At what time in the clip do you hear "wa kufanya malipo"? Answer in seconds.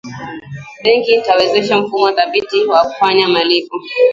2.65-3.77